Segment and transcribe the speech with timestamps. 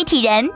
[0.00, 0.48] 媒体人。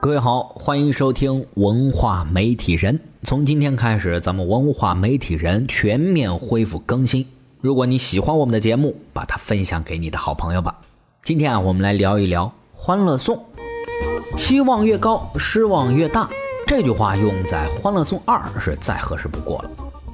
[0.00, 2.98] 各位好，欢迎收听文化媒体人。
[3.22, 7.24] 从今天开始，咱们文化媒体人全面恢复更新。
[7.60, 10.80] 如果你喜欢我们的节目，把它分享给你的好朋友吧。
[11.22, 13.40] 今天啊，我们来聊一聊《欢乐颂》。
[14.36, 16.28] 期望越高，失望越大。
[16.66, 19.70] 这句话用在《欢乐颂二》是再合适不过了。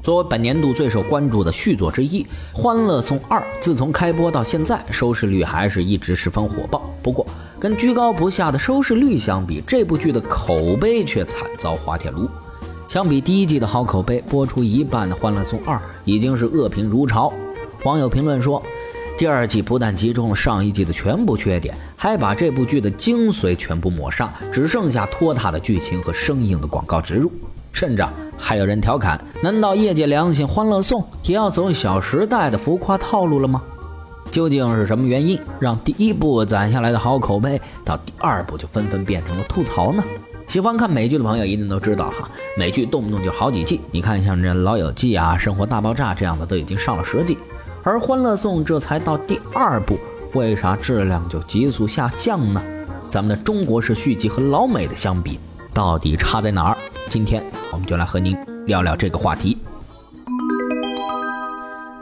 [0.09, 6.90] 作为本年度最受关注的续作之一，《欢乐颂二》自从开播到现在，收视率还是一直十分火爆。
[7.03, 7.26] 不过，
[7.61, 12.26] 跟居高不下的收视率相比，这部剧的口碑却惨遭滑铁卢。
[12.89, 15.76] 相比第一季的好口碑，播出一半的《欢乐颂二》
[16.07, 17.30] 已经是恶评如潮。
[17.85, 18.63] 网友评论说，
[19.18, 27.30] 第二季不但集中了上一季的全部缺点，还把这部剧的精髓全部抹杀，只剩下拖沓的剧情和生硬的广告植入。
[27.79, 28.05] 甚至
[28.37, 33.62] 还有人调侃：难道业界良心《欢乐颂》也要走《小时代》的浮夸套路了吗？
[34.33, 40.02] 究竟是什么原因让第一部攒下来的好口碑，到第二部就纷纷变成了吐槽呢？
[40.48, 43.80] 喜欢看美剧的朋友一定都知道哈，美剧动不动就好几季。
[43.92, 47.39] 你看，像这《老友记》啊，《生活大爆炸》这样的都已经上了十季，
[47.84, 49.97] 而《欢乐颂》这才到第二部，
[50.34, 52.61] 为啥质量就急速下降呢？
[53.08, 55.39] 咱们的中国式续集和老美的相比，
[55.72, 56.78] 到底差在哪儿？
[57.08, 59.56] 今天我们就来和您聊聊这个话题。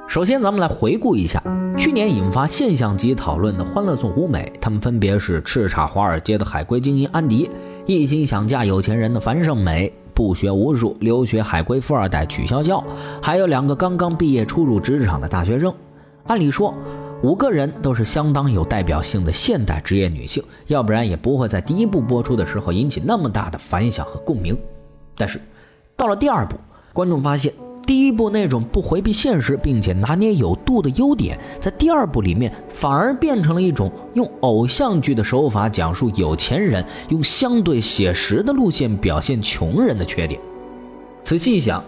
[0.08, 1.42] 首先，咱们来回顾一下
[1.76, 7.50] 去年引发现象级讨论的《欢乐颂》五美，他们分别是叱咤华尔街的海归精英安迪，
[7.84, 12.82] 一心想嫁有钱人的樊胜美，不学无术留学海归富二代曲筱绡，
[13.20, 15.74] 还有两个刚刚毕业初入职场的大学生。
[16.28, 16.74] 按理说，
[17.22, 24.56] 五个人都是相当有代表性的现代职业女性，要不然也不会在第一部播出的时候引起那么大的反响和共鸣。
[25.16, 25.40] 但是，
[25.96, 26.56] 到了第二部，
[26.92, 27.52] 观众发现。
[27.86, 40.40] 第一部那种不回避现实并且拿捏有度的优点，在第二部里面反而变成了一种用偶像剧的手法讲述有钱人，用相对写实的路线表现穷人的缺点。
[41.22, 41.84] 仔细一想，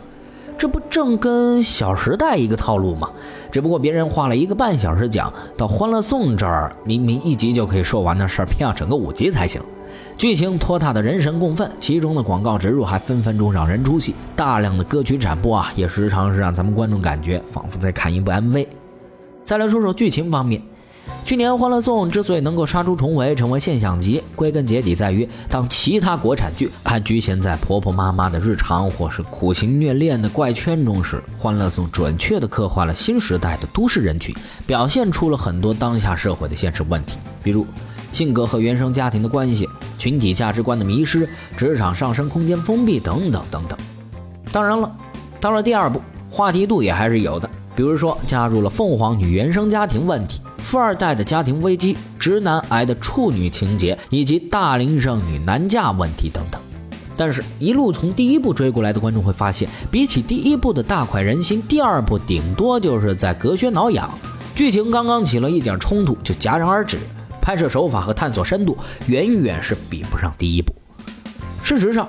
[0.59, 3.09] 这不正跟《小时代》一个套路吗？
[3.53, 9.63] 只不过别人花了一个半小时讲，到《欢乐颂》这儿，明明一集就可以说完的事儿，偏要整个五集才行。
[10.17, 14.17] 剧情拖沓的人神共愤，其中的广告植入还分分钟让人出戏。
[14.35, 18.67] 大量的歌曲展播啊，也时常是让咱们观众感觉仿佛在看一部 MV。
[19.45, 20.61] 再来说说剧情方面，
[21.25, 34.35] 去年《欢乐颂》之所以能够杀出重围，成为现象级，归根结底在于，当其他国产剧还局限在婆婆妈妈的日常或是苦情虐恋的怪圈中时，《欢乐颂》准确地刻画了新时代的都市人群，
[34.67, 37.67] 表现出了很多当下社会的现实问题，比如。
[38.11, 43.79] 性格和原生家庭的关系、群体价值观的迷失、职场上升空间封闭等等等等。
[44.51, 44.91] 当然了，
[45.39, 47.49] 到了第二部，话题度也还是有的。
[47.77, 56.61] 比如说，加入了凤凰女原生家庭问题、富二代的家庭危机、直男癌的处女情节，以及大龄剩女难嫁问题等等。
[57.17, 64.09] 但是，一路从第一部追过来的观众会发现，比起第一部的大快人心，第二部顶多就是在隔靴挠痒，
[64.55, 66.99] 剧情刚刚起了一点冲突就戛然而止。
[67.41, 68.77] 拍摄手法和探索深度
[69.07, 70.73] 远远是比不上第一部。
[71.63, 72.09] 事实上，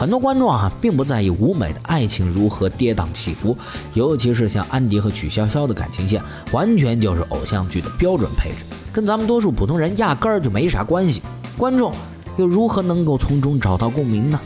[0.00, 3.54] 很多观众啊并不在意舞美的爱情如何跌宕起伏，
[3.92, 6.22] 尤其是像安迪和曲筱绡的感情线，
[6.52, 11.20] 完全就是偶像剧的标准配置，跟咱们多数普通人压根儿就没啥关系。
[11.58, 11.92] 观众
[12.38, 14.40] 又如何能够从中找到共鸣呢？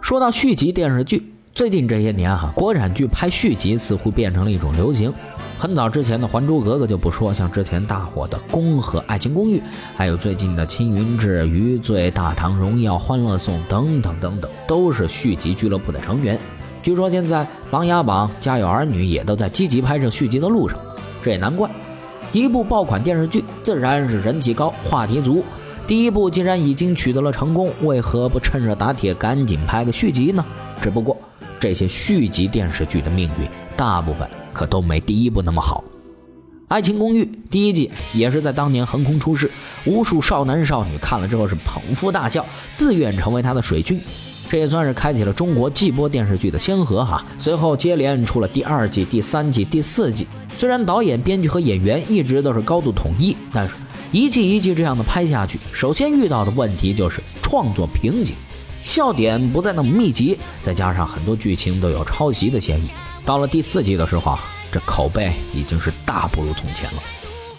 [0.00, 5.12] 说到续集电视剧，最近这些年哈，国产剧拍续集似乎变成了一种流行。
[5.60, 9.58] 很早之前的《还珠格格》就不说，像之前大火的《宫》和《爱情公寓》，
[9.94, 16.38] 还有最近的《青云志》《余罪》《大唐荣耀》《欢乐颂》等等等等，都是续集俱乐部的成员。
[16.82, 20.78] 据说现在《琅琊榜》《家有儿女》也都在积极拍摄续集的路上，
[21.22, 21.68] 这也难怪，
[22.32, 25.44] 一部爆款电视剧自然是人气高、话题足。
[25.86, 30.42] 第一部既然已经取得了成功，为何不趁热打铁，赶紧拍个续集呢？
[30.80, 31.14] 只不过
[31.60, 33.46] 这些续集电视剧的命运，
[33.76, 34.28] 大部分。
[34.52, 35.84] 可都没第一部那么好，
[36.66, 39.48] 《爱情公寓》第一季也是在当年横空出世，
[39.86, 44.00] 无数少男少女看了之后是捧腹大笑，自愿成为他的水军，
[44.50, 47.24] 这也算是开启了中国季播电视剧的先河哈。
[47.38, 53.76] 随后接连出了第二季、第三季、第四季，虽然导演、编剧和演员一直都是高度统一，但是
[54.10, 58.34] 一季一季这样的拍下去，首先遇到的问题就是创作瓶颈，
[58.84, 62.88] 笑点不再那么密集，再加上很多剧情都有抄袭的嫌疑。
[63.24, 64.40] 到了第四季的时候啊，
[64.72, 67.02] 这口碑已经是大不如从前了。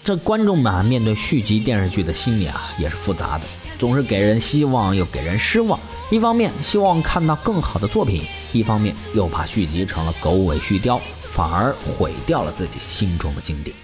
[0.04, 3.44] 这观众们面对续集电视剧的心理啊，也是复杂的，
[3.78, 5.78] 总是给人希望又给人失望。
[6.10, 8.22] 一方面希望看到更好的作品，
[8.52, 13.74] 一方面又怕续集成了狗尾续貂，反而毁掉了自己心中的经典。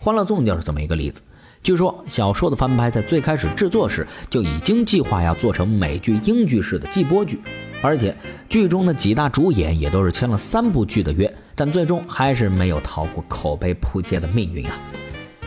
[0.02, 1.20] 《欢乐颂》就是这么一个例子。
[1.62, 7.38] 据说小说的翻拍在最开始制作时就已经计划要做成美剧英剧式的季播剧，
[7.82, 8.16] 而且
[8.48, 14.78] 剧中的几大主演也都是签了三部剧的约，但最终还是没有逃过口碑扑街的命运啊。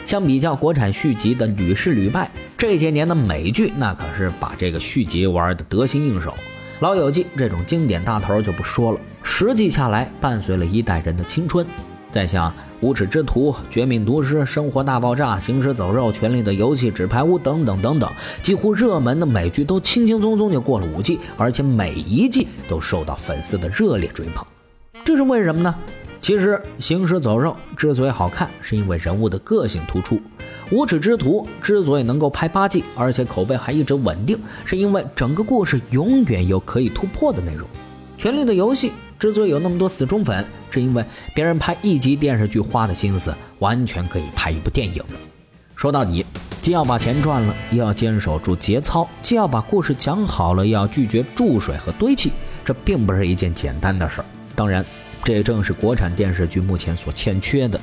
[0.05, 6.35] 相比较国产续集的屡试屡败，这些年的美剧那可是把这个续集玩得得心应手。
[6.81, 11.65] 老友记这种经典大头就不说了，实际下来伴随了一代人的青春。
[12.11, 12.49] 再像
[12.81, 18.09] 《无耻之徒》《绝命毒师》《生活大爆炸》《行尸走肉》《权力的游戏》《纸牌屋》等等等等，
[18.43, 24.45] 几乎热门的美剧都轻轻松松就过了五季，而且每一季都受到粉丝的热烈追捧。
[25.05, 25.73] 这是为什么呢？
[26.21, 30.17] 其实《行尸走肉》之所以好看，是因为人物的个性突出；
[30.69, 37.65] 《无耻之徒》之所以能够拍八季，而且口碑还一直稳定，是因为整个故事永远有可以突破的内容。
[38.21, 41.03] 《权力的游戏》之所以有那么多死忠粉，是因为
[41.33, 45.03] 别人拍一集电视剧花的心思，完全可以拍一部电影。
[45.75, 46.23] 说到底，
[46.61, 52.31] 既要把钱赚了，又要坚守住节操；既要把故事讲好了，又要拒绝注水和堆砌，
[52.63, 54.25] 这并不是一件简单的事儿。
[54.55, 54.85] 当然。
[55.23, 57.79] 这也正是国产电视剧目前所欠缺的。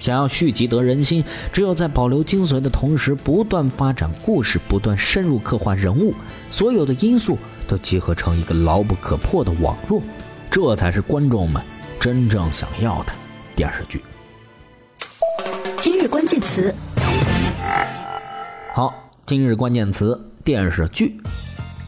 [0.00, 6.14] 想要续集得人心，只有在保留精髓的同时，不断发展故事，不断深入刻画人物，
[6.50, 10.02] 所有的因素都集合成一个牢不可破的网络，
[10.50, 11.62] 这才是观众们
[12.00, 13.12] 真正想要的
[13.54, 14.02] 电视剧。
[15.80, 16.74] 今日关键词。
[18.74, 21.20] 好，今日关键词电视剧。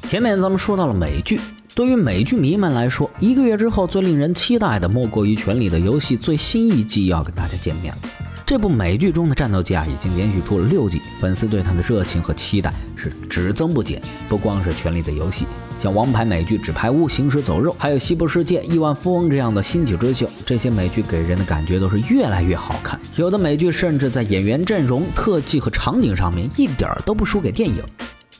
[0.09, 1.41] 前面咱们说到了美剧。
[1.75, 8.01] 对于美剧迷们来说，一个月之后最令人期待的莫过于《权力的游戏》最新一季要跟大家见面了。
[8.45, 14.03] 这部美剧中的战斗机啊，已经连续出了六季，粉丝对它的热情和期待是只增不减。
[14.29, 15.45] 不光是《权力的游戏》，
[15.83, 22.99] 像王牌美剧《纸牌屋》《行尸走肉》，还有《西部世界》《亿万富翁》这样的新起之秀，这些美剧给人的感觉都是越来越好看。
[23.15, 27.83] 有的美剧甚至在演员阵容、特技和场景上面一点都不输给电影。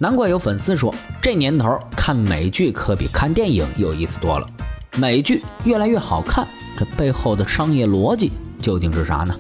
[0.03, 4.49] 难怪有粉丝说，这年头看美剧可比看电影有意思多了。
[4.97, 6.49] 美剧越来越好看，
[6.79, 8.33] 这背后的商业逻辑
[8.63, 9.37] 究竟是啥呢？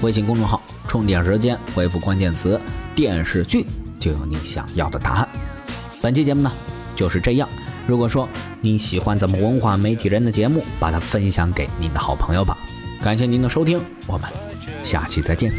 [0.00, 2.58] 微信公众号“充电时间”回复关键词
[2.96, 3.66] “电视剧”，
[4.00, 5.28] 就有你想要的答案。
[6.00, 6.50] 本期节目呢
[6.96, 7.46] 就是这样。
[7.86, 8.26] 如果说
[8.62, 12.56] 您喜欢咱们文化媒体人的节目，把它分享给您的好朋友吧。
[13.02, 14.30] 感谢您的收听，我们
[14.84, 15.52] 下期再见。